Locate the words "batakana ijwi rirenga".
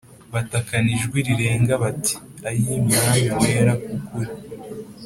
0.33-1.73